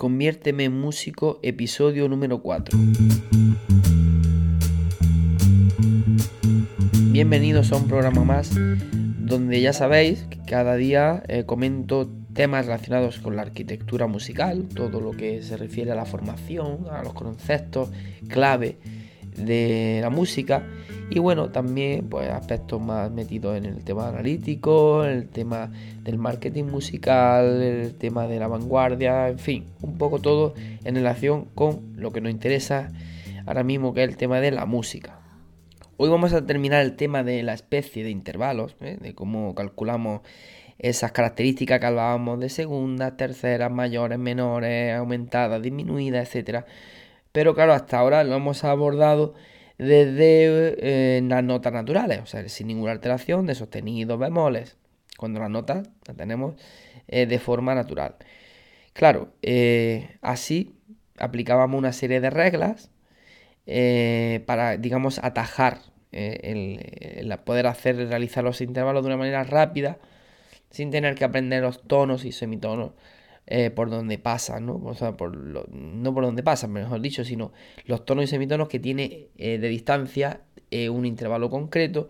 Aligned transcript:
Conviérteme 0.00 0.64
en 0.64 0.80
músico, 0.80 1.40
episodio 1.42 2.08
número 2.08 2.40
4. 2.40 2.78
Bienvenidos 7.12 7.70
a 7.70 7.76
un 7.76 7.86
programa 7.86 8.24
más 8.24 8.50
donde 9.18 9.60
ya 9.60 9.74
sabéis 9.74 10.22
que 10.30 10.38
cada 10.38 10.76
día 10.76 11.22
eh, 11.28 11.44
comento 11.44 12.10
temas 12.32 12.64
relacionados 12.64 13.18
con 13.18 13.36
la 13.36 13.42
arquitectura 13.42 14.06
musical, 14.06 14.68
todo 14.74 15.02
lo 15.02 15.10
que 15.10 15.42
se 15.42 15.58
refiere 15.58 15.92
a 15.92 15.96
la 15.96 16.06
formación, 16.06 16.86
a 16.90 17.02
los 17.02 17.12
conceptos 17.12 17.90
clave 18.26 18.78
de 19.36 19.98
la 20.00 20.08
música 20.08 20.66
y 21.10 21.18
bueno, 21.18 21.50
también 21.50 22.08
pues 22.08 22.30
aspectos 22.30 22.80
más 22.80 23.10
metidos 23.10 23.58
en 23.58 23.64
el 23.64 23.82
tema 23.82 24.08
analítico, 24.08 25.04
el 25.04 25.28
tema 25.28 25.72
del 26.04 26.18
marketing 26.18 26.64
musical, 26.64 27.60
el 27.60 27.94
tema 27.96 28.28
de 28.28 28.38
la 28.38 28.46
vanguardia, 28.46 29.28
en 29.28 29.40
fin, 29.40 29.66
un 29.82 29.98
poco 29.98 30.20
todo 30.20 30.54
en 30.84 30.94
relación 30.94 31.46
con 31.56 31.94
lo 31.96 32.12
que 32.12 32.20
nos 32.20 32.30
interesa 32.30 32.92
ahora 33.44 33.64
mismo 33.64 33.92
que 33.92 34.04
es 34.04 34.08
el 34.08 34.16
tema 34.16 34.40
de 34.40 34.52
la 34.52 34.66
música. 34.66 35.18
Hoy 35.96 36.08
vamos 36.08 36.32
a 36.32 36.46
terminar 36.46 36.82
el 36.82 36.94
tema 36.94 37.24
de 37.24 37.42
la 37.42 37.54
especie 37.54 38.04
de 38.04 38.10
intervalos, 38.10 38.76
¿eh? 38.80 38.96
de 39.00 39.12
cómo 39.12 39.54
calculamos 39.56 40.20
esas 40.78 41.10
características 41.10 41.80
que 41.80 41.86
hablábamos 41.86 42.38
de 42.38 42.48
segundas, 42.48 43.16
terceras, 43.16 43.70
mayores, 43.70 44.18
menores, 44.18 44.96
aumentadas, 44.96 45.60
disminuidas, 45.60 46.28
etcétera. 46.28 46.66
Pero 47.32 47.54
claro, 47.54 47.74
hasta 47.74 47.98
ahora 47.98 48.22
lo 48.22 48.36
hemos 48.36 48.62
abordado 48.64 49.34
desde 49.80 50.76
eh, 51.16 51.22
las 51.22 51.42
notas 51.42 51.72
naturales, 51.72 52.20
o 52.20 52.26
sea, 52.26 52.46
sin 52.50 52.66
ninguna 52.66 52.92
alteración 52.92 53.46
de 53.46 53.54
sostenidos, 53.54 54.18
bemoles, 54.18 54.76
cuando 55.16 55.40
las 55.40 55.48
notas 55.48 55.88
las 56.06 56.16
tenemos 56.16 56.54
eh, 57.08 57.24
de 57.24 57.38
forma 57.38 57.74
natural. 57.74 58.16
Claro, 58.92 59.32
eh, 59.40 60.18
así 60.20 60.74
aplicábamos 61.18 61.78
una 61.78 61.92
serie 61.92 62.20
de 62.20 62.28
reglas 62.30 62.90
para, 64.46 64.76
digamos, 64.76 65.18
atajar 65.22 65.78
el, 66.10 67.38
poder 67.44 67.66
hacer, 67.68 67.96
realizar 67.96 68.42
los 68.42 68.60
intervalos 68.60 69.02
de 69.04 69.06
una 69.08 69.16
manera 69.16 69.44
rápida, 69.44 69.98
sin 70.70 70.90
tener 70.90 71.14
que 71.14 71.24
aprender 71.24 71.62
los 71.62 71.82
tonos 71.82 72.24
y 72.24 72.32
semitonos 72.32 72.92
eh, 73.52 73.70
por 73.70 73.90
donde 73.90 74.16
pasa, 74.16 74.60
¿no? 74.60 74.80
O 74.84 74.94
sea, 74.94 75.16
por 75.16 75.36
no 75.36 76.14
por 76.14 76.24
donde 76.24 76.44
pasa, 76.44 76.68
mejor 76.68 77.00
dicho, 77.00 77.24
sino 77.24 77.52
los 77.84 78.04
tonos 78.04 78.22
y 78.24 78.26
semitonos 78.28 78.68
que 78.68 78.78
tiene 78.78 79.26
eh, 79.38 79.58
de 79.58 79.68
distancia 79.68 80.42
eh, 80.70 80.88
un 80.88 81.04
intervalo 81.04 81.50
concreto, 81.50 82.08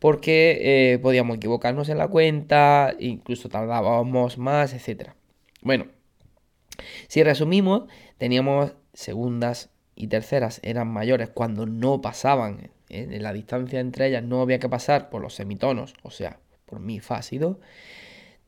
porque 0.00 0.98
podíamos 1.00 1.36
equivocarnos 1.36 1.88
en 1.88 1.98
la 1.98 2.08
cuenta, 2.08 2.92
incluso 2.98 3.48
tardábamos 3.48 4.36
más, 4.36 4.74
etc. 4.74 5.10
Bueno, 5.62 5.86
si 7.06 7.22
resumimos, 7.22 7.84
teníamos 8.18 8.74
segundas 8.92 9.70
y 9.94 10.08
terceras 10.08 10.58
eran 10.64 10.88
mayores 10.88 11.28
cuando 11.28 11.66
no 11.66 12.00
pasaban, 12.00 12.70
en 12.88 13.22
la 13.22 13.32
distancia 13.32 13.78
entre 13.78 14.08
ellas 14.08 14.24
no 14.24 14.42
había 14.42 14.58
que 14.58 14.68
pasar 14.68 15.08
por 15.08 15.22
los 15.22 15.34
semitonos, 15.34 15.94
o 16.02 16.10
sea, 16.10 16.40
por 16.66 16.80
mi 16.80 16.98
fácido. 16.98 17.60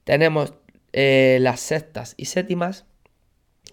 Tenemos 0.03 0.55
eh, 0.99 1.37
las 1.43 1.61
sextas 1.61 2.15
y 2.17 2.25
séptimas, 2.25 2.87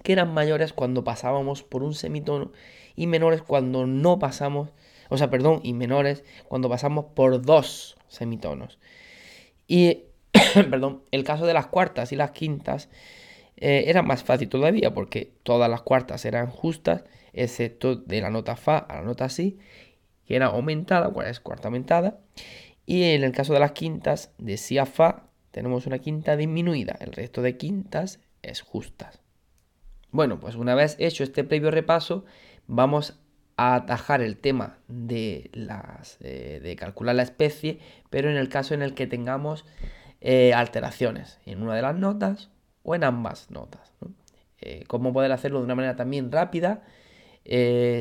que 0.04 0.12
eran 0.12 0.34
mayores 0.34 0.74
cuando 0.74 1.06
pasábamos 1.06 1.64
por 1.64 1.82
un 1.82 1.94
semitono 1.94 2.52
y 2.98 3.08
menores 3.08 3.42
cuando 3.42 3.88
no 3.88 4.20
pasamos, 4.20 4.74
o 5.08 5.18
sea, 5.18 5.30
perdón, 5.30 5.62
y 5.64 5.72
menores 5.72 6.26
cuando 6.50 6.68
pasamos 6.68 7.06
por 7.16 7.42
dos 7.42 7.96
semitonos. 8.10 8.78
Y, 9.70 10.04
perdón, 10.70 11.04
el 11.12 11.24
caso 11.24 11.46
de 11.46 11.54
las 11.54 11.68
cuartas 11.68 12.12
y 12.12 12.18
las 12.18 12.32
quintas 12.32 12.90
eh, 13.56 13.86
era 13.88 14.02
más 14.02 14.26
fácil 14.26 14.50
todavía 14.50 14.94
porque 14.94 15.32
todas 15.44 15.70
las 15.70 15.82
cuartas 15.82 16.26
eran 16.26 16.48
justas, 16.48 17.06
excepto 17.32 17.96
de 17.96 18.20
la 18.20 18.32
nota 18.32 18.58
Fa 18.58 18.80
a 18.80 18.96
la 18.96 19.04
nota 19.04 19.30
Si, 19.30 19.60
que 20.26 20.36
era 20.36 20.48
aumentada, 20.48 21.10
cuál 21.10 21.28
es 21.28 21.40
cuarta 21.40 21.70
aumentada. 21.70 22.20
Y 22.86 23.04
en 23.14 23.24
el 23.24 23.32
caso 23.32 23.54
de 23.54 23.62
las 23.62 23.72
quintas, 23.72 24.34
de 24.40 24.58
Si 24.58 24.78
a 24.78 24.86
Fa, 24.86 25.28
tenemos 25.54 25.86
una 25.86 26.00
quinta 26.00 26.36
disminuida, 26.36 26.98
el 27.00 27.14
resto 27.14 27.44
de 27.44 27.58
quintas 27.58 28.20
es 28.42 28.64
justas. 28.64 29.22
Bueno, 30.10 30.40
pues 30.40 30.56
una 30.56 30.74
vez 30.74 30.96
hecho 30.98 31.24
este 31.24 31.44
previo 31.44 31.70
repaso, 31.70 32.26
vamos 32.66 33.20
a 33.56 33.76
atajar 33.76 34.24
el 34.24 34.38
tema 34.38 34.80
de, 34.88 35.52
las, 35.54 36.18
eh, 36.22 36.60
de 36.62 36.76
calcular 36.76 37.14
la 37.14 37.22
especie, 37.22 37.80
pero 38.10 38.32
en 38.32 38.36
el 38.36 38.50
caso 38.50 38.74
en 38.74 38.82
el 38.82 38.96
que 38.96 39.06
tengamos 39.06 39.64
eh, 40.22 40.56
alteraciones 40.56 41.40
en 41.46 41.62
una 41.62 41.76
de 41.76 41.84
las 41.84 41.96
notas 41.96 42.50
o 42.82 42.96
en 42.96 43.04
ambas 43.04 43.52
notas. 43.52 43.94
Eh, 44.60 44.86
cómo 44.88 45.14
poder 45.14 45.32
hacerlo 45.32 45.60
de 45.60 45.66
una 45.66 45.76
manera 45.76 45.96
también 45.96 46.32
rápida, 46.32 46.82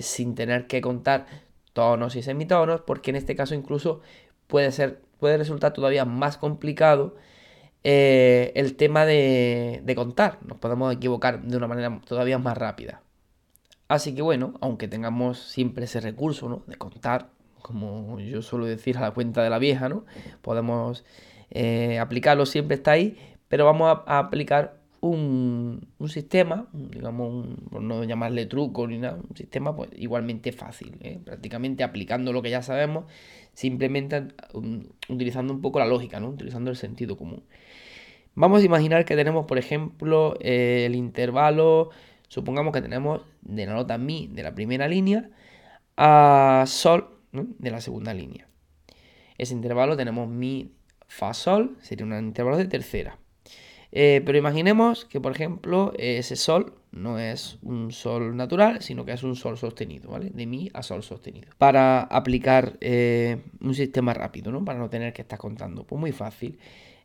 sin 0.01 0.35
tener 0.35 0.69
que 0.69 0.81
contar 0.81 1.27
tonos 1.75 2.17
y 2.17 2.23
semitonos, 2.23 2.81
porque 2.81 3.11
en 3.11 3.17
este 3.17 3.37
caso 3.37 3.55
incluso 3.55 4.01
puede, 4.47 4.73
ser, 4.73 5.03
puede 5.19 5.37
resultar 5.37 5.75
todavía 5.75 6.07
más 6.07 6.39
complicado 6.39 7.17
eh, 7.85 8.53
el 8.55 8.77
tema 8.77 9.05
de, 9.05 9.93
contar. 9.97 10.39
Nos 10.47 10.59
podemos 10.59 10.95
equivocar 10.95 11.43
de 11.43 11.57
una 11.57 11.67
manera 11.67 12.01
todavía 12.07 12.39
más 12.39 12.57
rápida. 12.57 13.03
Así 13.89 14.15
que 14.15 14.23
bueno, 14.23 14.55
aunque 14.61 14.89
tengamos 14.89 15.39
siempre 15.39 15.85
ese 15.85 16.01
recurso 16.01 16.49
¿no? 16.49 16.63
de 16.67 16.77
contar, 16.77 17.31
como 17.61 18.19
yo 18.21 18.41
suelo 18.43 18.65
decir 18.65 18.97
a 18.97 19.03
la 19.03 19.11
cuenta 19.11 19.43
de 19.43 19.51
la 19.51 19.59
vieja, 19.59 19.89
¿no? 19.89 20.05
podemos 20.41 21.05
eh, 21.51 21.99
aplicarlo, 21.99 22.47
siempre 22.47 22.77
está 22.77 22.93
ahí, 22.93 23.19
pero 23.49 23.67
vamos 23.67 23.99
a, 24.07 24.19
aplicar 24.19 24.82
un, 25.03 25.89
sistema, 26.07 26.69
digamos, 26.73 27.47
por 27.71 27.83
no 27.83 28.05
llamarle 28.05 28.47
truco 28.47 28.87
ni 28.87 28.99
nada, 28.99 29.17
un 29.17 29.37
sistema 29.37 29.75
pues, 29.75 29.91
igualmente 29.97 30.53
fácil, 30.53 30.97
¿eh? 31.01 31.19
prácticamente 31.25 31.83
aplicando 31.83 32.33
lo 32.33 32.41
que 32.41 32.51
ya 32.51 32.63
sabemos, 32.63 33.07
simplemente 33.53 34.29
um, 34.55 34.85
utilizando 35.09 35.53
un 35.53 35.61
poco 35.61 35.81
la 35.81 35.87
lógica, 35.87 36.21
¿no? 36.21 36.29
utilizando 36.29 36.71
el 36.71 36.77
sentido 36.77 37.17
común. 37.17 37.43
Vamos 38.35 38.63
a 38.63 38.65
imaginar 38.65 39.05
que 39.05 39.17
tenemos, 39.17 39.45
por 39.47 39.59
ejemplo, 39.59 40.37
el 40.41 40.95
intervalo, 40.95 41.91
supongamos 42.29 42.73
que 42.73 42.81
tenemos 42.81 43.23
de 43.43 43.67
la 43.67 43.75
nota 43.75 43.99
Mi 43.99 44.29
de 44.29 44.45
la 44.45 44.55
primera 44.55 44.87
línea 44.89 45.29
a 45.97 46.65
Sol 46.67 47.19
de 47.33 47.71
la 47.71 47.81
segunda 47.81 48.15
línea. 48.15 48.47
Ese 49.37 49.53
intervalo 49.53 49.97
tenemos 49.97 50.29
Mi, 50.29 50.73
Fa, 51.09 51.35
Sol, 51.35 51.77
sería 51.81 52.07
un 52.07 52.17
intervalo 52.17 52.57
de 52.57 52.67
tercera. 52.67 53.19
Eh, 53.93 54.23
pero 54.25 54.39
imaginemos 54.39 55.05
que, 55.05 55.21
por 55.21 55.33
ejemplo, 55.33 55.93
ese 55.99 56.35
Sol 56.37 56.75
no 56.93 57.19
es 57.19 57.59
un 57.63 57.93
Sol 57.93 58.37
natural, 58.37 58.83
sino 58.83 59.05
que 59.05 59.13
es 59.13 59.23
un 59.23 59.37
Sol 59.37 59.59
sostenido, 59.59 60.11
¿vale? 60.11 60.31
De 60.31 60.47
Mi 60.47 60.71
a 60.73 60.83
Sol 60.83 61.03
sostenido. 61.03 61.49
Para 61.59 62.01
aplicar 62.01 62.79
eh, 62.81 63.43
un 63.61 63.75
sistema 63.75 64.15
rápido, 64.15 64.51
¿no? 64.51 64.65
Para 64.65 64.79
no 64.79 64.89
tener 64.89 65.13
que 65.13 65.23
estar 65.23 65.39
contando. 65.39 65.85
Pues 65.85 66.01
muy 66.01 66.13
fácil. 66.13 66.59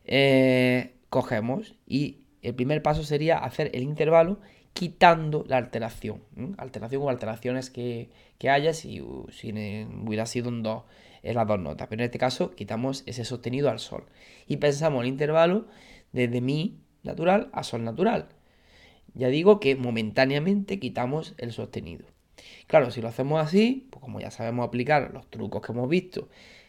Eh, 0.04 0.94
cogemos 1.10 1.74
y 1.86 2.20
el 2.42 2.54
primer 2.54 2.82
paso 2.82 3.02
sería 3.02 3.38
hacer 3.38 3.70
el 3.74 3.82
intervalo 3.82 4.38
quitando 4.72 5.44
la 5.46 5.56
alteración. 5.58 6.22
Alteración 6.56 7.02
o 7.02 7.10
alteraciones 7.10 7.68
que, 7.68 8.10
haya 8.48 8.72
si, 8.72 9.02
si, 9.30 9.52
hubiera 9.52 10.24
sido 10.24 10.48
en, 10.48 10.62
dos, 10.62 10.84
en 11.22 11.34
las 11.34 11.46
dos 11.46 11.58
notas. 11.58 11.88
Pero 11.88 12.02
en 12.02 12.06
este 12.06 12.18
caso 12.18 12.54
quitamos 12.54 13.02
ese 13.06 13.24
sostenido 13.24 13.70
al 13.70 13.78
sol. 13.78 14.04
Y 14.46 14.58
pensamos 14.58 15.02
el 15.02 15.08
intervalo 15.08 15.66
desde 16.12 16.40
mi 16.40 16.78
natural 17.02 17.50
a 17.52 17.62
sol 17.62 17.84
natural. 17.84 18.28
Ya 19.14 19.28
digo 19.28 19.60
que 19.60 19.76
momentáneamente 19.76 20.78
quitamos 20.78 21.34
el 21.38 21.52
sostenido. 21.52 22.06
Claro, 22.66 22.90
si 22.90 23.00
lo 23.00 23.08
hacemos 23.08 23.40
así, 23.40 23.88
pues 23.90 24.00
como 24.00 24.20
ya 24.20 24.30
sabemos 24.30 24.66
aplicar 24.66 25.12
los 25.12 25.28
trucos 25.28 25.62
que 25.62 25.72
hemos 25.72 25.88
visto 25.88 26.28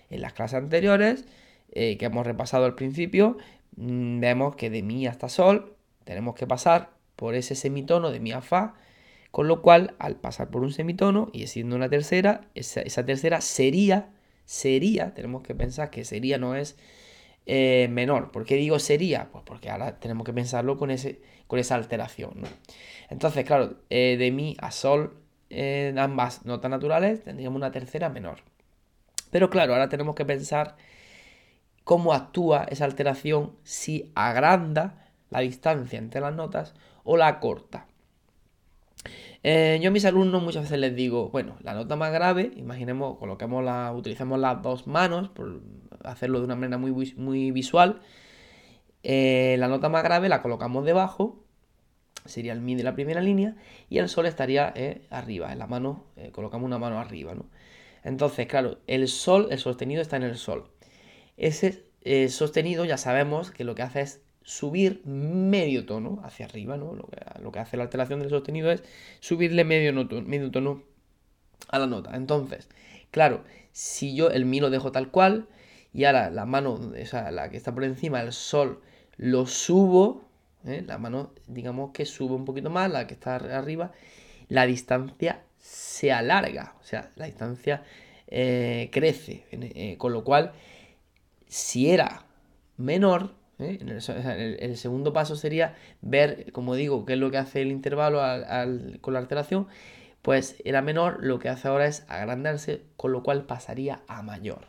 en 0.10 0.22
las 0.22 0.34
clases 0.34 0.60
anteriores, 0.60 1.26
eh, 1.72 1.98
que 1.98 2.06
hemos 2.06 2.26
repasado 2.26 2.66
al 2.66 2.74
principio, 2.74 3.38
Mm, 3.80 4.20
vemos 4.20 4.56
que 4.56 4.70
de 4.70 4.84
mi 4.84 5.08
hasta 5.08 5.30
sol 5.30 5.76
tenemos 6.04 6.36
que 6.36 6.46
pasar 6.48 6.92
por 7.16 7.36
ese 7.36 7.56
semitono 7.56 8.12
de 8.12 8.20
mi 8.20 8.34
a 8.34 8.42
fa, 8.42 8.76
con 9.32 9.48
lo 9.48 9.62
cual 9.62 9.96
al 10.00 10.18
pasar 10.18 10.50
por 10.50 10.64
un 10.64 10.74
semitono 10.74 11.30
y 11.34 11.48
siendo 11.48 11.76
una 11.78 11.90
tercera, 11.90 12.42
esa, 12.56 13.06
tercera 13.06 13.42
sería, 13.42 14.10
sería, 14.46 15.14
tenemos 15.14 15.44
que 15.44 15.56
pensar 15.56 15.92
que 15.92 16.04
sería 16.04 16.38
no 16.38 16.56
es 16.56 16.78
eh, 17.52 17.88
menor. 17.88 18.30
¿Por 18.32 18.46
qué 18.46 18.54
digo 18.58 18.78
sería? 18.78 19.30
Pues 19.32 19.44
porque 19.44 19.72
ahora 19.72 20.00
tenemos 20.00 20.24
que 20.24 20.34
pensarlo 20.34 20.78
con, 20.78 20.92
ese, 20.92 21.20
con 21.48 21.58
esa 21.58 21.74
alteración. 21.74 22.34
¿no? 22.36 22.48
Entonces, 23.10 23.44
claro, 23.44 23.78
eh, 23.90 24.18
de 24.20 24.30
mi 24.30 24.56
a 24.60 24.70
sol, 24.70 25.18
en 25.50 25.98
ambas 25.98 26.46
notas 26.46 26.70
naturales, 26.70 27.24
tendríamos 27.24 27.58
una 27.58 27.72
tercera 27.72 28.08
menor. 28.10 28.44
Pero 29.32 29.50
claro, 29.50 29.74
ahora 29.74 29.90
tenemos 29.90 30.14
que 30.14 30.26
pensar 30.26 30.76
cómo 31.84 32.14
actúa 32.14 32.66
esa 32.70 32.86
alteración 32.86 33.56
si 33.64 34.12
agranda 34.14 35.08
la 35.32 35.40
distancia 35.40 35.98
entre 35.98 36.22
las 36.22 36.36
notas 36.36 36.76
o 37.04 37.18
la 37.18 37.40
corta. 37.40 37.88
Eh, 39.44 39.80
yo 39.82 39.90
a 39.90 39.92
mis 39.92 40.04
alumnos 40.06 40.44
muchas 40.44 40.64
veces 40.64 40.80
les 40.80 40.96
digo, 40.96 41.30
bueno, 41.30 41.56
la 41.62 41.74
nota 41.74 41.96
más 41.96 42.12
grave, 42.12 42.52
imaginemos, 42.58 43.18
coloquemos 43.18 43.64
la, 43.64 43.92
utilicemos 43.94 44.38
las 44.40 44.62
dos 44.62 44.86
manos, 44.88 45.30
por 45.30 45.62
hacerlo 46.04 46.40
de 46.40 46.46
una 46.46 46.56
manera 46.56 46.78
muy, 46.78 46.92
muy 47.16 47.52
visual. 47.52 48.02
Eh, 49.04 49.56
la 49.60 49.68
nota 49.70 49.88
más 49.90 50.04
grave 50.04 50.28
la 50.28 50.42
colocamos 50.42 50.86
debajo, 50.86 51.44
sería 52.26 52.52
el 52.54 52.60
mi 52.60 52.76
de 52.76 52.84
la 52.84 52.96
primera 52.96 53.22
línea, 53.22 53.56
y 53.90 54.00
el 54.00 54.10
sol 54.10 54.26
estaría 54.26 54.74
eh, 54.76 55.08
arriba, 55.10 55.54
en 55.54 55.60
la 55.60 55.68
mano, 55.68 56.06
colocamos 56.34 56.66
una 56.66 56.80
mano 56.80 57.00
arriba, 57.00 57.34
¿no? 57.34 57.46
Entonces, 58.04 58.48
claro, 58.48 58.80
el 58.88 59.08
sol, 59.08 59.48
el 59.52 59.60
sostenido 59.60 60.02
está 60.02 60.18
en 60.18 60.24
el 60.24 60.38
sol. 60.38 60.70
Ese 61.38 61.86
sostenido 62.30 62.86
ya 62.86 62.98
sabemos 62.98 63.52
que 63.52 63.64
lo 63.64 63.76
que 63.76 63.84
hace 63.84 64.02
es 64.02 64.22
subir 64.50 65.06
medio 65.06 65.86
tono 65.86 66.22
hacia 66.24 66.48
arriba, 66.48 66.76
¿no? 66.76 66.96
Lo 66.96 67.52
que, 67.52 67.60
hace 67.60 67.78
la 67.78 67.84
alteración 67.84 68.20
del 68.20 68.32
sostenido 68.32 68.72
es 68.72 68.82
subirle 69.20 69.64
medio, 69.64 69.94
tono 70.52 70.82
a 71.68 71.78
la 71.78 71.86
nota. 71.86 72.16
Entonces, 72.16 72.68
claro, 73.12 73.44
si 73.74 74.16
yo 74.16 74.32
el 74.32 74.46
mi 74.46 74.60
lo 74.60 74.72
dejo 74.72 74.92
tal 74.92 75.12
cual 75.12 75.48
y 75.94 76.06
ahora 76.06 76.32
la 76.32 76.48
mano, 76.48 76.74
o 76.74 77.06
sea, 77.06 77.30
la 77.30 77.52
que 77.52 77.58
está 77.58 77.76
por 77.76 77.84
encima, 77.84 78.22
el 78.22 78.34
sol, 78.34 78.82
lo 79.18 79.46
subo, 79.46 80.24
¿eh? 80.66 80.84
la 80.84 80.98
mano, 80.98 81.32
digamos 81.46 81.92
que 81.92 82.06
sube 82.06 82.34
un 82.34 82.46
poquito 82.46 82.72
más, 82.72 82.90
la 82.90 83.06
que 83.06 83.14
está 83.14 83.36
arriba, 83.36 83.92
la 84.48 84.66
distancia 84.66 85.44
se 85.60 86.12
alarga, 86.12 86.74
o 86.82 86.84
sea, 86.84 87.12
la 87.18 87.26
distancia 87.26 87.84
eh, 88.26 88.90
crece, 88.92 89.46
eh, 89.52 89.96
con 90.00 90.12
lo 90.12 90.24
cual, 90.24 90.54
si 91.48 91.92
era 91.92 92.26
menor, 92.78 93.38
¿eh? 93.60 93.80
el, 93.82 94.78
segundo 94.78 95.14
paso 95.14 95.36
sería 95.36 95.76
ver, 96.02 96.52
como 96.52 96.76
digo, 96.76 97.06
qué 97.06 97.14
es 97.14 97.20
lo 97.20 97.32
que 97.32 97.38
hace 97.38 97.62
el 97.62 97.72
intervalo 97.72 98.22
con 99.02 99.14
la 99.14 99.20
alteración. 99.20 99.68
Pues 100.22 100.58
era 100.66 100.82
menor, 100.82 101.20
lo 101.22 101.40
que 101.40 101.50
hace 101.50 101.68
ahora 101.68 101.86
es 101.86 102.06
agrandarse, 102.10 102.84
con 102.98 103.12
lo 103.12 103.24
cual 103.24 103.46
pasaría 103.46 104.02
a 104.08 104.22
mayor. 104.22 104.66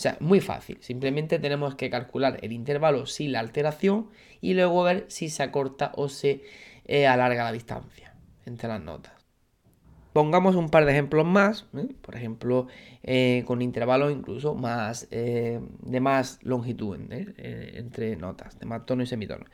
O 0.00 0.02
sea, 0.02 0.16
muy 0.20 0.40
fácil. 0.40 0.78
Simplemente 0.80 1.38
tenemos 1.38 1.74
que 1.74 1.90
calcular 1.90 2.38
el 2.42 2.52
intervalo 2.52 3.06
sin 3.06 3.32
la 3.32 3.40
alteración 3.40 4.08
y 4.40 4.54
luego 4.54 4.82
ver 4.82 5.04
si 5.08 5.28
se 5.28 5.42
acorta 5.42 5.92
o 5.94 6.08
se 6.08 6.42
eh, 6.86 7.06
alarga 7.06 7.44
la 7.44 7.52
distancia 7.52 8.14
entre 8.46 8.68
las 8.68 8.80
notas. 8.80 9.19
Pongamos 10.12 10.56
un 10.56 10.70
par 10.70 10.86
de 10.86 10.92
ejemplos 10.92 11.24
más, 11.24 11.66
¿eh? 11.76 11.86
por 12.00 12.16
ejemplo, 12.16 12.66
eh, 13.04 13.44
con 13.46 13.62
intervalos 13.62 14.10
incluso 14.10 14.56
más 14.56 15.06
eh, 15.12 15.60
de 15.82 16.00
más 16.00 16.40
longitud 16.42 16.98
entre 17.38 18.16
notas, 18.16 18.58
de 18.58 18.66
más 18.66 18.84
tono 18.86 19.04
y 19.04 19.06
semitono. 19.06 19.46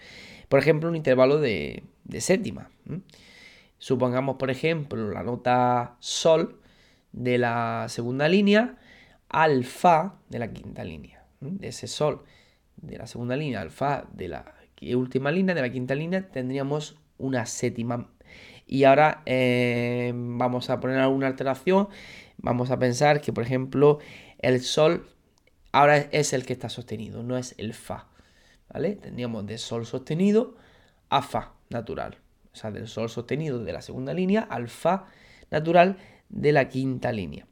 Por 0.49 0.59
ejemplo, 0.59 0.89
un 0.89 0.97
intervalo 0.97 1.39
de, 1.39 1.85
séptima. 2.19 2.71
Supongamos, 3.79 4.37
por 4.37 4.51
ejemplo, 4.51 5.11
la 5.11 5.23
nota 5.23 5.97
sol 6.01 6.61
de 7.13 7.37
la 7.37 7.87
segunda 7.89 8.27
línea 8.27 8.79
al 9.29 9.65
fa 9.65 10.21
de 10.31 10.39
la 10.39 10.53
quinta 10.53 10.85
línea. 10.85 11.27
De 11.41 11.69
ese 11.69 11.87
sol 11.87 12.23
de 12.77 12.97
la 12.97 13.07
segunda 13.07 13.37
línea 13.37 13.61
al 13.61 13.71
fa 13.71 14.07
de 14.13 14.29
la 14.29 14.55
última 14.95 15.31
línea 15.31 15.55
de 15.55 15.63
la 15.63 15.71
quinta 15.71 15.95
línea 15.95 16.29
tendríamos 16.29 16.97
una 17.19 17.47
séptima 17.47 18.11
y 18.67 18.85
ahora 18.85 19.23
eh, 19.27 20.13
vamos 20.15 20.71
a 20.71 20.81
poner 20.81 20.99
alguna 20.99 21.29
alteración. 21.29 21.89
Vamos 22.39 22.71
a 22.71 22.79
pensar 22.79 23.21
que, 23.21 23.33
por 23.33 23.45
ejemplo, 23.45 24.01
el 24.39 24.61
sol 24.61 25.07
ahora 25.73 25.99
es 25.99 26.33
el 26.33 26.45
que 26.45 26.53
está 26.53 26.69
sostenido, 26.69 27.23
no 27.23 27.39
es 27.39 27.55
el 27.59 27.75
fa. 27.75 28.09
¿Vale? 28.73 28.97
Tendríamos 28.97 29.47
de 29.47 29.59
sol 29.59 29.87
sostenido 29.87 30.57
a 31.09 31.23
fa 31.23 31.53
natural. 31.71 32.19
O 32.53 32.57
sea, 32.57 32.73
del 32.73 32.89
sol 32.89 33.09
sostenido 33.09 33.63
de 33.63 33.73
la 33.73 33.83
segunda 33.83 34.13
línea 34.13 34.41
al 34.41 34.69
fa 34.69 35.07
natural 35.51 35.99
de 36.29 36.53
la 36.53 36.69
quinta 36.69 37.13
línea. 37.13 37.47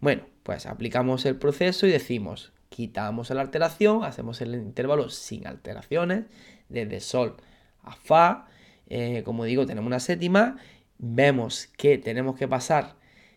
Bueno, 0.00 0.22
pues 0.42 0.66
aplicamos 0.66 1.26
el 1.26 1.36
proceso 1.36 1.86
y 1.86 1.90
decimos, 1.90 2.52
quitamos 2.70 3.30
la 3.30 3.42
alteración, 3.42 4.04
hacemos 4.04 4.40
el 4.40 4.54
intervalo 4.54 5.10
sin 5.10 5.46
alteraciones, 5.46 6.24
desde 6.68 7.00
sol 7.00 7.36
a 7.82 7.92
fa, 7.92 8.46
eh, 8.88 9.22
como 9.24 9.44
digo, 9.44 9.66
tenemos 9.66 9.86
una 9.86 10.00
séptima, 10.00 10.56
vemos 10.98 11.68
que 11.76 11.98
tenemos 11.98 12.36
que 12.36 12.48
pasar 12.48 12.96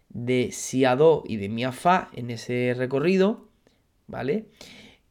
de 0.10 0.52
si 0.52 0.86
a 0.86 0.96
do 0.96 1.24
y 1.26 1.38
de 1.38 1.50
mi 1.50 1.64
a 1.64 1.72
fa 1.72 2.10
en 2.14 2.32
ese 2.32 2.74
recorrido, 2.76 3.48
¿vale? 4.08 4.46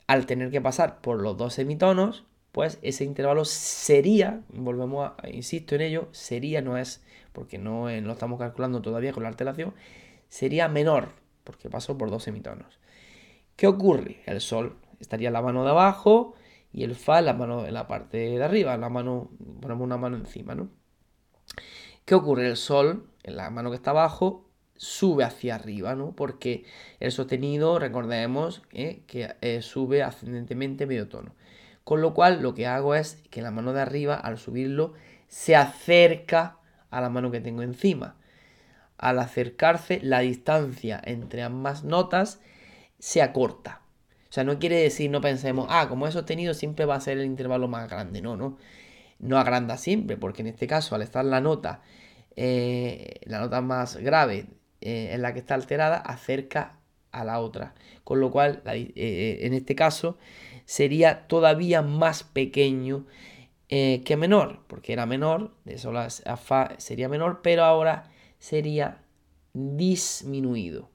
Al 0.06 0.26
tener 0.26 0.50
que 0.50 0.60
pasar 0.60 1.00
por 1.00 1.20
los 1.20 1.36
dos 1.36 1.54
semitonos, 1.54 2.24
pues 2.52 2.78
ese 2.82 3.04
intervalo 3.04 3.44
sería, 3.44 4.40
volvemos 4.48 5.12
a, 5.18 5.28
insisto 5.28 5.74
en 5.74 5.82
ello, 5.82 6.08
sería, 6.12 6.62
no 6.62 6.78
es, 6.78 7.02
porque 7.32 7.58
no 7.58 7.90
lo 7.90 8.12
estamos 8.12 8.38
calculando 8.38 8.80
todavía 8.80 9.12
con 9.12 9.24
la 9.24 9.28
alteración, 9.28 9.74
sería 10.28 10.68
menor, 10.68 11.10
porque 11.44 11.68
pasó 11.68 11.98
por 11.98 12.10
dos 12.10 12.22
semitonos. 12.22 12.78
¿Qué 13.56 13.66
ocurre? 13.66 14.22
El 14.26 14.40
sol 14.40 14.76
estaría 15.00 15.28
en 15.28 15.34
la 15.34 15.42
mano 15.42 15.64
de 15.64 15.70
abajo, 15.70 16.34
y 16.72 16.84
el 16.84 16.94
fa 16.94 17.20
en 17.20 17.26
la 17.26 17.32
mano 17.32 17.66
en 17.66 17.74
la 17.74 17.86
parte 17.86 18.16
de 18.16 18.44
arriba, 18.44 18.76
la 18.76 18.88
mano, 18.88 19.30
ponemos 19.60 19.84
una 19.84 19.96
mano 19.96 20.16
encima, 20.16 20.54
¿no? 20.54 20.68
¿Qué 22.04 22.14
ocurre? 22.14 22.46
El 22.46 22.56
sol, 22.56 23.08
en 23.24 23.36
la 23.36 23.50
mano 23.50 23.70
que 23.70 23.76
está 23.76 23.90
abajo, 23.90 24.46
sube 24.76 25.24
hacia 25.24 25.54
arriba, 25.54 25.94
¿no? 25.94 26.12
Porque 26.14 26.64
el 27.00 27.12
sostenido, 27.12 27.78
recordemos, 27.78 28.62
¿eh? 28.72 29.02
que 29.06 29.34
eh, 29.40 29.62
sube 29.62 30.02
ascendentemente 30.02 30.86
medio 30.86 31.08
tono. 31.08 31.34
Con 31.84 32.00
lo 32.00 32.14
cual, 32.14 32.42
lo 32.42 32.54
que 32.54 32.66
hago 32.66 32.94
es 32.94 33.22
que 33.30 33.42
la 33.42 33.50
mano 33.50 33.72
de 33.72 33.80
arriba, 33.80 34.14
al 34.14 34.38
subirlo, 34.38 34.94
se 35.28 35.56
acerca 35.56 36.58
a 36.90 37.00
la 37.00 37.10
mano 37.10 37.30
que 37.30 37.40
tengo 37.40 37.62
encima. 37.62 38.16
Al 38.98 39.18
acercarse, 39.18 40.00
la 40.02 40.20
distancia 40.20 41.00
entre 41.04 41.42
ambas 41.42 41.84
notas 41.84 42.40
se 42.98 43.22
acorta. 43.22 43.82
O 44.28 44.32
sea, 44.32 44.44
no 44.44 44.58
quiere 44.58 44.76
decir, 44.76 45.10
no 45.10 45.20
pensemos, 45.20 45.66
ah, 45.70 45.88
como 45.88 46.06
es 46.06 46.14
sostenido 46.14 46.54
siempre 46.54 46.84
va 46.84 46.96
a 46.96 47.00
ser 47.00 47.18
el 47.18 47.26
intervalo 47.26 47.68
más 47.68 47.88
grande. 47.88 48.20
No, 48.20 48.36
no. 48.36 48.58
No 49.18 49.38
agranda 49.38 49.78
siempre, 49.78 50.16
porque 50.16 50.42
en 50.42 50.48
este 50.48 50.66
caso, 50.66 50.94
al 50.94 51.02
estar 51.02 51.24
la 51.24 51.40
nota, 51.40 51.82
eh, 52.36 53.20
la 53.24 53.40
nota 53.40 53.60
más 53.62 53.96
grave 53.96 54.46
eh, 54.82 55.10
en 55.12 55.22
la 55.22 55.32
que 55.32 55.38
está 55.38 55.54
alterada, 55.54 55.96
acerca 55.96 56.78
a 57.12 57.24
la 57.24 57.40
otra. 57.40 57.74
Con 58.04 58.20
lo 58.20 58.30
cual, 58.30 58.62
eh, 58.66 59.38
en 59.42 59.54
este 59.54 59.74
caso, 59.74 60.18
sería 60.66 61.26
todavía 61.28 61.82
más 61.82 62.24
pequeño 62.24 63.06
que 63.68 64.16
menor, 64.16 64.60
porque 64.68 64.92
era 64.92 65.06
menor, 65.06 65.52
de 65.64 65.78
sol 65.78 65.96
a 65.96 66.36
fa 66.36 66.74
sería 66.78 67.08
menor, 67.08 67.40
pero 67.42 67.64
ahora 67.64 68.10
sería 68.38 69.02
disminuido. 69.54 70.88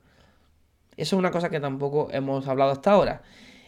Eso 0.98 1.15
es 1.15 1.19
una 1.19 1.31
cosa 1.31 1.50
que 1.50 1.60
tampoco 1.60 2.10
hemos 2.12 2.48
hablado 2.48 2.71
hasta 2.71 2.91
ahora. 2.91 3.21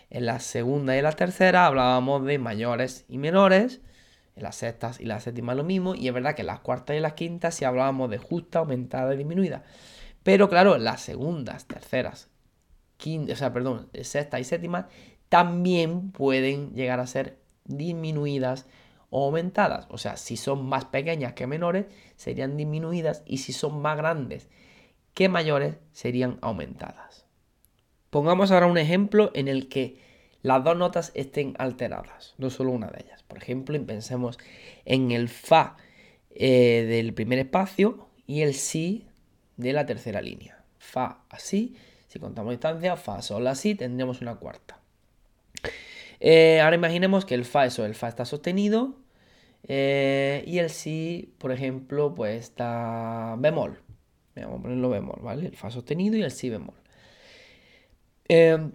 En 0.10 0.25
la 0.25 0.39
segunda 0.39 0.98
y 0.98 1.01
la 1.01 1.13
tercera 1.13 1.65
hablábamos 1.65 2.25
de 2.25 2.38
mayores 2.38 3.06
y 3.08 3.18
menores. 3.18 3.82
En 4.36 4.44
las 4.44 4.58
sextas 4.58 5.00
y 5.00 5.06
las 5.06 5.24
séptimas 5.24 5.56
lo 5.56 5.63
mismo. 5.63 5.96
Y 5.96 6.08
es 6.08 6.13
verdad 6.13 6.36
que 6.36 6.42
en 6.42 6.48
las 6.48 6.60
cuartas 6.60 6.96
y 6.96 7.00
las 7.00 7.13
quintas 7.13 7.56
sí 7.56 7.65
hablábamos 7.65 8.10
de 8.10 8.18
justa, 8.18 8.60
aumentada 8.60 9.13
y 9.13 9.18
disminuida. 9.18 9.63
Pero 10.24 10.50
claro, 10.50 10.77
las 10.77 11.01
segundas, 11.01 11.65
terceras, 11.65 12.30
quintas, 12.98 13.36
o 13.36 13.39
sea, 13.39 13.53
perdón, 13.53 13.89
sextas 14.01 14.42
y 14.42 14.44
séptimas 14.44 14.86
también 15.30 16.12
pueden 16.12 16.74
llegar 16.74 17.00
a 17.00 17.08
ser 17.08 17.39
disminuidas 17.65 18.68
o 19.10 19.25
aumentadas. 19.25 19.88
O 19.89 19.98
sea, 19.98 20.18
si 20.18 20.38
son 20.38 20.65
más 20.65 20.86
pequeñas 20.86 21.34
que 21.34 21.48
menores, 21.48 21.86
serían 22.18 22.58
disminuidas. 22.58 23.24
Y 23.25 23.39
si 23.39 23.53
son 23.53 23.82
más 23.82 23.98
grandes 23.98 24.50
que 25.13 25.29
mayores, 25.29 25.77
serían 25.91 26.38
aumentadas. 26.41 27.25
Pongamos 28.10 28.51
ahora 28.51 28.67
un 28.67 28.77
ejemplo 28.77 29.32
en 29.34 29.48
el 29.48 29.70
que 29.70 29.98
las 30.41 30.63
dos 30.63 30.77
notas 30.77 31.12
estén 31.15 31.55
alteradas, 31.58 32.36
no 32.38 32.50
solo 32.50 32.72
una 32.72 32.88
de 32.88 33.03
ellas. 33.05 33.24
Por 33.24 33.38
ejemplo, 33.38 33.84
pensemos 33.86 34.38
en 34.86 35.12
el 35.12 35.29
Fa 35.29 35.77
eh, 36.29 36.86
del 36.88 37.13
primer 37.13 37.39
espacio 37.39 38.10
y 38.27 38.41
el 38.41 38.53
Si 38.53 39.08
de 39.58 39.74
la 39.74 39.86
tercera 39.86 40.22
línea. 40.22 40.63
Fa 40.77 41.20
así, 41.29 41.75
si 42.08 42.20
contamos 42.20 42.51
distancia, 42.51 42.98
Fa 42.98 43.22
Sol 43.22 43.48
así, 43.48 43.75
tendríamos 43.75 44.22
una 44.22 44.36
cuarta. 44.36 44.79
Eh, 46.20 46.62
ahora 46.62 46.75
imaginemos 46.75 47.25
que 47.25 47.36
el 47.36 47.46
Fa, 47.46 47.65
eso, 47.65 47.86
el 47.86 47.96
Fa 47.96 48.08
está 48.08 48.25
sostenido 48.25 48.96
eh, 49.67 50.43
y 50.46 50.60
el 50.60 50.70
Si, 50.70 51.34
por 51.38 51.51
ejemplo, 51.51 52.13
pues 52.15 52.43
está 52.43 53.36
bemol. 53.39 53.79
Vamos 54.36 54.60
a 54.60 54.62
ponerlo 54.63 54.90
bemol, 54.90 55.20
¿vale? 55.22 55.48
El 55.48 55.56
Fa 55.56 55.70
sostenido 55.70 56.18
y 56.18 56.24
el 56.24 56.32
Si 56.32 56.50
bemol. 56.50 56.75
Em, 58.28 58.72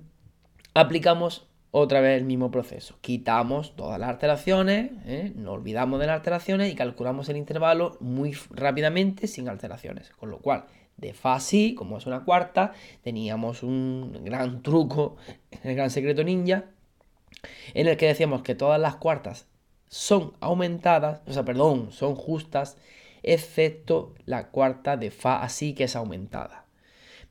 aplicamos 0.74 1.48
otra 1.70 2.00
vez 2.00 2.18
el 2.18 2.24
mismo 2.24 2.50
proceso. 2.50 2.96
Quitamos 3.00 3.76
todas 3.76 3.98
las 3.98 4.08
alteraciones, 4.08 4.90
¿eh? 5.06 5.32
nos 5.34 5.54
olvidamos 5.54 6.00
de 6.00 6.06
las 6.06 6.16
alteraciones 6.16 6.72
y 6.72 6.74
calculamos 6.74 7.28
el 7.28 7.36
intervalo 7.36 7.96
muy 8.00 8.36
rápidamente 8.50 9.26
sin 9.26 9.48
alteraciones. 9.48 10.10
Con 10.10 10.30
lo 10.30 10.38
cual, 10.38 10.64
de 10.96 11.12
Fa 11.12 11.34
así, 11.34 11.74
como 11.74 11.98
es 11.98 12.06
una 12.06 12.24
cuarta, 12.24 12.72
teníamos 13.02 13.62
un 13.62 14.24
gran 14.24 14.62
truco, 14.62 15.16
el 15.62 15.74
gran 15.74 15.90
secreto 15.90 16.24
ninja, 16.24 16.64
en 17.74 17.86
el 17.86 17.96
que 17.96 18.06
decíamos 18.06 18.42
que 18.42 18.54
todas 18.54 18.80
las 18.80 18.96
cuartas 18.96 19.46
son 19.88 20.34
aumentadas, 20.40 21.22
o 21.26 21.32
sea, 21.32 21.44
perdón, 21.44 21.92
son 21.92 22.14
justas, 22.14 22.76
excepto 23.34 24.14
la 24.24 24.48
cuarta 24.48 24.96
de 24.96 25.10
Fa 25.10 25.42
así 25.42 25.74
que 25.74 25.84
es 25.84 25.96
aumentada. 25.96 26.64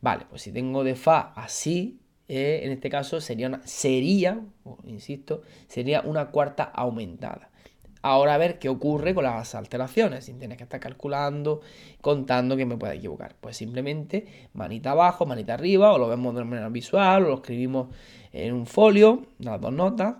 Vale, 0.01 0.25
pues 0.29 0.43
si 0.43 0.51
tengo 0.51 0.83
de 0.83 0.95
Fa 0.95 1.33
así, 1.35 1.99
eh, 2.27 2.61
en 2.63 2.71
este 2.71 2.89
caso 2.89 3.19
sería 3.19 3.47
una, 3.47 3.65
sería, 3.65 4.41
insisto, 4.85 5.41
sería 5.67 6.01
una 6.01 6.27
cuarta 6.27 6.63
aumentada. 6.63 7.49
Ahora 8.03 8.35
a 8.35 8.37
ver 8.37 8.59
qué 8.59 8.69
ocurre 8.69 9.15
con 9.15 9.23
las 9.23 9.55
alteraciones, 9.55 10.25
sin 10.25 10.37
tener 10.39 10.55
que 10.55 10.63
estar 10.63 10.79
calculando, 10.79 11.61
contando 11.99 12.55
que 12.55 12.65
me 12.65 12.77
pueda 12.77 12.93
equivocar. 12.93 13.35
Pues 13.41 13.57
simplemente 13.57 14.47
manita 14.53 14.91
abajo, 14.91 15.25
manita 15.25 15.55
arriba, 15.55 15.91
o 15.91 15.97
lo 15.97 16.07
vemos 16.07 16.35
de 16.35 16.43
manera 16.43 16.69
visual, 16.69 17.25
o 17.25 17.29
lo 17.29 17.35
escribimos 17.35 17.87
en 18.31 18.53
un 18.53 18.67
folio, 18.67 19.25
las 19.39 19.59
dos 19.59 19.73
notas. 19.73 20.15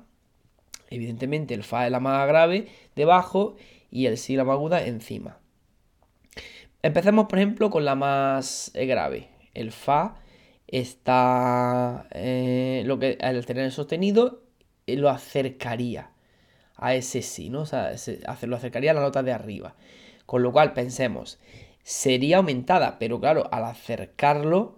Evidentemente 0.90 1.54
el 1.54 1.64
Fa 1.64 1.86
es 1.86 1.92
la 1.92 2.00
más 2.00 2.28
grave 2.28 2.68
debajo 2.96 3.56
y 3.92 4.08
el 4.08 4.18
Si 4.18 4.36
la 4.36 4.44
más 4.44 4.56
aguda 4.56 4.84
encima. 4.84 5.38
Empecemos 6.88 7.26
por 7.28 7.38
ejemplo 7.38 7.70
con 7.70 7.84
la 7.84 7.96
más 7.96 8.72
eh, 8.74 8.86
grave. 8.86 9.28
El 9.54 9.74
Fa 9.74 10.16
está, 10.68 12.08
eh, 12.12 12.84
lo 12.86 12.98
que, 12.98 13.18
al 13.20 13.46
tener 13.46 13.66
el 13.66 13.74
sostenido, 13.74 14.44
eh, 14.86 14.96
lo 14.96 15.10
acercaría 15.10 16.12
a 16.78 16.96
ese 16.96 17.24
sí, 17.24 17.50
¿no? 17.50 17.64
O 17.64 17.66
sea, 17.66 17.94
lo 18.44 18.56
acercaría 18.56 18.92
a 18.92 18.94
la 18.94 19.02
nota 19.02 19.22
de 19.22 19.34
arriba. 19.34 19.76
Con 20.26 20.44
lo 20.44 20.54
cual, 20.54 20.72
pensemos, 20.72 21.40
sería 21.84 22.38
aumentada, 22.38 23.00
pero 23.00 23.20
claro, 23.20 23.50
al 23.52 23.66
acercarlo 23.66 24.78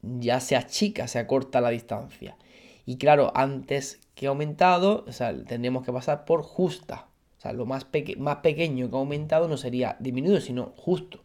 ya 0.00 0.40
se 0.40 0.56
achica, 0.56 1.08
se 1.08 1.18
acorta 1.18 1.60
la 1.60 1.68
distancia. 1.68 2.38
Y 2.86 2.96
claro, 2.96 3.32
antes 3.34 4.00
que 4.14 4.28
aumentado, 4.28 5.04
o 5.06 5.12
sea, 5.12 5.34
tendríamos 5.44 5.84
que 5.84 5.92
pasar 5.92 6.24
por 6.24 6.42
justa. 6.42 7.08
O 7.36 7.40
sea, 7.42 7.52
lo 7.52 7.66
más, 7.66 7.86
más 8.16 8.36
pequeño 8.36 8.88
que 8.88 8.96
aumentado 8.96 9.46
no 9.46 9.58
sería 9.58 9.98
disminuido, 10.00 10.40
sino 10.40 10.72
justo. 10.78 11.23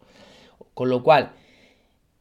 Con 0.74 0.90
lo 0.90 1.04
cual, 1.04 1.32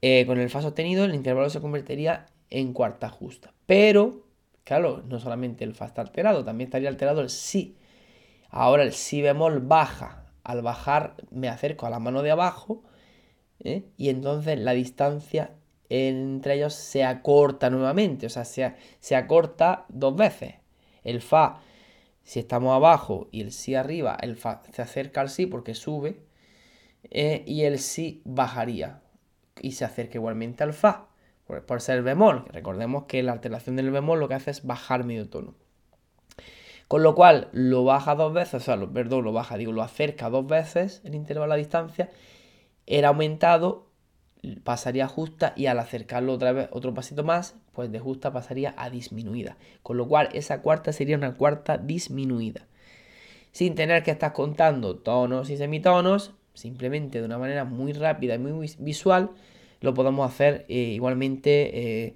eh, 0.03 0.25
con 0.27 0.39
el 0.39 0.51
fa 0.51 0.63
sostenido, 0.63 1.05
el 1.05 1.15
intervalo 1.15 1.51
se 1.51 1.61
convertiría 1.61 2.27
en 2.51 2.73
cuarta 2.73 3.09
justa. 3.09 3.53
Pero, 3.67 4.25
claro, 4.65 5.03
no 5.07 5.19
solamente 5.19 5.65
el 5.65 5.75
fa 5.75 5.87
está 5.87 6.03
alterado, 6.03 6.45
también 6.45 6.69
estaría 6.69 6.89
alterado 6.89 7.21
el 7.21 7.31
si. 7.31 7.77
Ahora 8.51 8.83
el 8.83 8.93
si 8.93 9.23
bemol 9.23 9.61
baja. 9.61 10.25
Al 10.45 10.63
bajar 10.63 11.15
me 11.31 11.49
acerco 11.49 11.87
a 11.87 11.91
la 11.91 11.99
mano 11.99 12.23
de 12.23 12.31
abajo 12.31 12.83
¿eh? 13.61 13.85
y 13.99 14.09
entonces 14.09 14.59
la 14.59 14.73
distancia 14.73 15.51
entre 15.91 16.55
ellos 16.55 16.75
se 16.75 17.05
acorta 17.05 17.71
nuevamente, 17.71 18.27
o 18.27 18.31
sea, 18.31 18.45
se, 18.45 18.75
se 19.01 19.17
acorta 19.17 19.87
dos 19.89 20.17
veces. 20.17 20.55
El 21.05 21.23
fa, 21.23 21.61
si 22.23 22.41
estamos 22.41 22.75
abajo 22.75 23.29
y 23.31 23.41
el 23.41 23.53
si 23.53 23.75
arriba, 23.75 24.17
el 24.21 24.37
fa 24.37 24.63
se 24.73 24.83
acerca 24.83 25.21
al 25.21 25.31
si 25.31 25.47
porque 25.47 25.75
sube 25.75 26.21
¿eh? 27.11 27.43
y 27.47 27.63
el 27.63 27.79
si 27.79 28.23
bajaría 28.25 29.01
y 29.61 29.73
se 29.73 29.85
acerca 29.85 30.19
igualmente 30.19 30.63
al 30.63 30.73
fa 30.73 31.09
por, 31.67 31.81
ser 31.81 32.03
bemol. 32.03 32.45
Recordemos 32.53 33.05
que 33.05 33.23
la 33.23 33.33
alteración 33.33 33.77
del 33.77 33.91
bemol 33.91 34.21
lo 34.21 34.29
que 34.29 34.35
hace 34.35 34.51
es 34.51 34.67
bajar 34.67 35.05
medio 35.05 35.29
tono. 35.29 35.55
Con 36.89 37.03
lo 37.03 37.15
cual 37.15 37.49
lo 37.53 37.85
baja 37.85 38.15
dos 38.15 38.33
veces, 38.33 38.55
o 38.55 38.61
sea, 38.61 38.77
lo, 38.77 38.93
perdón, 38.93 39.25
lo 39.25 39.33
baja, 39.33 39.57
digo, 39.57 39.73
lo 39.73 39.83
acerca 39.83 40.31
dos 40.31 40.47
veces 40.47 41.03
el 41.05 41.15
intervalo 41.15 41.53
de 41.53 41.59
distancia, 41.59 42.11
era 42.87 43.09
aumentado, 43.09 43.89
pasaría 44.65 45.05
a 45.05 45.09
justa 45.09 45.53
y 45.57 45.67
al 45.67 45.79
acercarlo 45.79 46.33
otra 46.33 46.53
vez 46.53 46.69
otro 46.73 46.95
pasito 46.95 47.25
más, 47.25 47.57
pues 47.73 47.93
de 47.93 47.99
justa 47.99 48.33
pasaría 48.33 48.75
a 48.79 48.89
disminuida. 48.89 49.59
Con 49.83 49.99
lo 49.99 50.09
cual 50.09 50.31
esa 50.33 50.63
cuarta 50.63 50.93
sería 50.93 51.17
una 51.17 51.35
cuarta 51.35 51.77
disminuida. 51.77 52.67
Sin 53.53 53.75
tener 53.75 54.03
que 54.03 54.11
estar 54.11 54.33
contando 54.33 54.97
tonos 54.97 55.51
y 55.51 55.57
semitonos, 55.57 56.38
simplemente 56.59 57.21
de 57.21 57.25
una 57.25 57.39
manera 57.39 57.65
muy 57.65 57.93
rápida 57.93 58.35
y 58.35 58.39
muy 58.39 58.71
visual, 58.79 59.31
lo 59.81 59.95
podemos 59.95 60.31
hacer 60.31 60.67
eh, 60.69 60.93
igualmente. 60.95 62.07
Eh, 62.07 62.15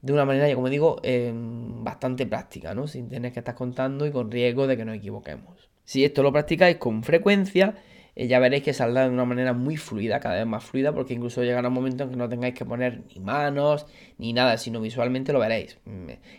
de 0.00 0.12
una 0.12 0.24
manera, 0.24 0.54
como 0.54 0.68
digo, 0.68 1.00
em, 1.02 1.82
bastante 1.82 2.26
práctica, 2.26 2.74
¿no? 2.74 2.86
Sin 2.86 3.08
tener 3.08 3.32
que 3.32 3.40
estar 3.40 3.54
contando 3.54 4.06
y 4.06 4.12
con 4.12 4.30
riesgo 4.30 4.66
de 4.66 4.76
que 4.76 4.84
nos 4.84 4.96
equivoquemos. 4.96 5.68
Si 5.84 6.04
esto 6.04 6.22
lo 6.22 6.32
practicáis 6.32 6.76
con 6.76 7.02
frecuencia, 7.02 7.74
eh, 8.18 8.26
ya 8.26 8.40
veréis 8.40 8.64
que 8.64 8.72
saldrá 8.72 9.04
de 9.04 9.10
una 9.10 9.24
manera 9.24 9.52
muy 9.52 9.76
fluida, 9.76 10.18
cada 10.18 10.34
vez 10.34 10.46
más 10.46 10.64
fluida, 10.64 10.92
porque 10.92 11.14
incluso 11.14 11.44
llegará 11.44 11.68
un 11.68 11.74
momento 11.74 12.02
en 12.02 12.10
que 12.10 12.16
no 12.16 12.28
tengáis 12.28 12.52
que 12.52 12.64
poner 12.64 13.04
ni 13.14 13.20
manos 13.20 13.86
ni 14.18 14.32
nada, 14.32 14.56
sino 14.56 14.80
visualmente 14.80 15.32
lo 15.32 15.38
veréis. 15.38 15.78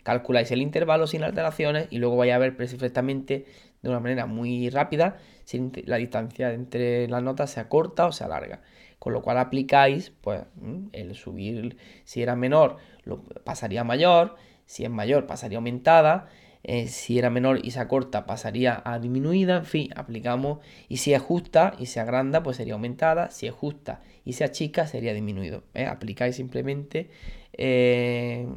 Calculáis 0.04 0.52
el 0.52 0.62
intervalo 0.62 1.08
sin 1.08 1.24
alteraciones 1.24 1.88
y 1.90 2.00
luego 2.00 2.18
vais 2.18 2.34
a 2.34 2.38
ver 2.38 2.58
perfectamente 2.58 3.46
de 3.82 3.90
una 3.90 4.02
manera 4.02 4.26
muy 4.26 4.70
rápida 4.70 5.20
si 5.46 5.72
la 5.86 5.96
distancia 5.96 6.52
entre 6.52 7.08
las 7.08 7.24
notas 7.24 7.52
se 7.52 7.62
acorta 7.62 8.08
o 8.08 8.12
se 8.12 8.26
alarga. 8.26 8.62
Con 9.00 9.14
lo 9.14 9.22
cual 9.22 9.38
aplicáis, 9.38 10.12
pues, 10.20 10.42
el 10.92 11.16
subir, 11.16 11.78
si 12.04 12.22
era 12.22 12.36
menor, 12.36 12.76
lo 13.06 13.24
pasaría 13.24 13.86
mayor, 13.86 14.36
si 14.66 14.84
es 14.84 14.90
mayor, 14.90 15.28
pasaría 15.28 15.60
aumentada, 15.60 16.28
eh, 16.64 16.88
si 16.88 17.18
era 17.18 17.30
menor 17.30 17.60
y 17.64 17.72
se 17.72 17.80
acorta, 17.80 18.26
pasaría 18.26 18.82
a 18.86 19.00
disminuida, 19.00 19.58
en 19.58 19.66
fin, 19.66 19.90
aplicamos, 19.96 20.60
y 20.90 20.98
si 20.98 21.14
es 21.14 21.22
justa 21.22 21.76
y 21.80 21.86
se 21.86 22.00
agranda, 22.00 22.44
pues 22.44 22.58
sería 22.58 22.74
aumentada, 22.74 23.32
si 23.32 23.48
es 23.48 23.54
justa 23.54 24.02
y 24.26 24.34
se 24.34 24.44
achica, 24.44 24.86
sería 24.88 25.14
disminuido. 25.14 25.64
¿eh? 25.74 25.86
Aplicáis 25.86 26.36
simplemente 26.36 27.10
eh, 27.54 28.48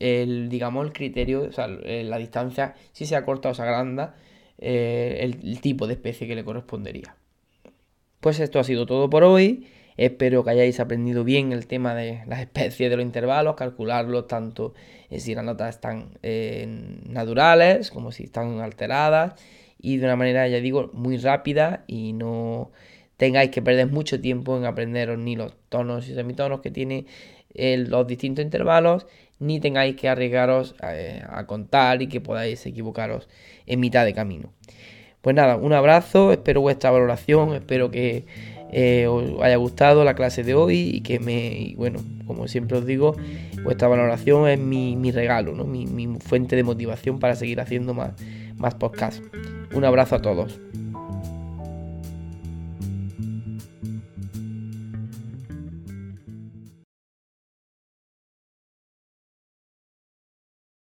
el, 0.00 0.48
digamos, 0.48 0.86
el 0.86 0.92
criterio, 0.92 1.42
o 1.42 1.52
sea, 1.52 1.68
la 1.68 2.18
distancia, 2.18 2.74
si 2.92 3.06
se 3.06 3.16
acorta 3.16 3.48
o 3.48 3.54
se 3.54 3.62
agranda, 3.62 4.16
el 4.58 5.60
tipo 5.60 5.86
de 5.86 5.94
especie 5.94 6.26
que 6.28 6.36
le 6.36 6.44
correspondería. 6.44 7.16
Pues 8.20 8.38
esto 8.38 8.60
ha 8.60 8.64
sido 8.64 8.86
todo 8.86 9.10
por 9.10 9.24
hoy. 9.24 9.66
Espero 9.96 10.44
que 10.44 10.50
hayáis 10.50 10.80
aprendido 10.80 11.24
bien 11.24 11.52
el 11.52 11.66
tema 11.66 11.94
de 11.94 12.22
las 12.26 12.40
especies 12.40 12.90
de 12.90 12.96
los 12.96 13.04
intervalos, 13.04 13.56
calcularlos 13.56 14.26
tanto 14.26 14.74
si 15.18 15.34
las 15.34 15.44
notas 15.44 15.74
están 15.74 16.18
eh, 16.22 16.66
naturales 17.06 17.90
como 17.90 18.12
si 18.12 18.24
están 18.24 18.60
alteradas 18.60 19.34
y 19.78 19.96
de 19.96 20.06
una 20.06 20.16
manera, 20.16 20.46
ya 20.48 20.60
digo, 20.60 20.90
muy 20.94 21.16
rápida 21.18 21.84
y 21.86 22.12
no 22.12 22.70
tengáis 23.16 23.50
que 23.50 23.60
perder 23.60 23.88
mucho 23.88 24.20
tiempo 24.20 24.56
en 24.56 24.64
aprenderos 24.64 25.18
ni 25.18 25.36
los 25.36 25.54
tonos 25.68 26.08
y 26.08 26.14
semitonos 26.14 26.60
que 26.60 26.70
tienen 26.70 27.06
eh, 27.54 27.76
los 27.76 28.06
distintos 28.06 28.44
intervalos, 28.44 29.06
ni 29.38 29.60
tengáis 29.60 29.96
que 29.96 30.08
arriesgaros 30.08 30.76
eh, 30.82 31.22
a 31.28 31.46
contar 31.46 32.00
y 32.00 32.06
que 32.06 32.20
podáis 32.20 32.64
equivocaros 32.64 33.28
en 33.66 33.80
mitad 33.80 34.04
de 34.04 34.14
camino. 34.14 34.52
Pues 35.20 35.36
nada, 35.36 35.56
un 35.56 35.72
abrazo, 35.72 36.32
espero 36.32 36.60
vuestra 36.60 36.90
valoración, 36.90 37.54
espero 37.54 37.90
que 37.90 38.24
eh, 38.72 39.06
os 39.06 39.40
haya 39.42 39.56
gustado 39.56 40.04
la 40.04 40.14
clase 40.14 40.42
de 40.42 40.54
hoy 40.54 40.90
y 40.94 41.00
que 41.02 41.20
me, 41.20 41.74
bueno, 41.76 42.00
como 42.26 42.48
siempre 42.48 42.78
os 42.78 42.86
digo, 42.86 43.14
vuestra 43.62 43.86
valoración 43.88 44.48
es 44.48 44.58
mi, 44.58 45.10
regalo, 45.12 45.54
¿no? 45.54 45.64
mi, 45.64 45.86
mi, 45.86 46.18
fuente 46.18 46.56
de 46.56 46.64
motivación 46.64 47.18
para 47.18 47.36
seguir 47.36 47.60
haciendo 47.60 47.94
más, 47.94 48.12
más 48.56 48.74
podcasts. 48.74 49.22
Un 49.74 49.84
abrazo 49.84 50.16
a 50.16 50.22
todos. 50.22 50.60